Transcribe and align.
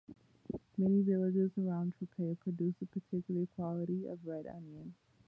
Many 0.79 1.03
villages 1.03 1.51
around 1.59 1.93
Tropea 2.01 2.39
produce 2.39 2.73
a 2.81 2.87
particular 2.87 3.45
quality 3.55 4.07
of 4.07 4.17
red 4.25 4.47
onion. 4.47 4.95